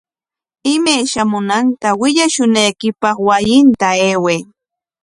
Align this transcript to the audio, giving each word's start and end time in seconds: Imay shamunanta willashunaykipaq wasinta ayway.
Imay 0.73 1.03
shamunanta 1.11 1.87
willashunaykipaq 1.99 3.17
wasinta 3.27 3.85
ayway. 4.09 4.41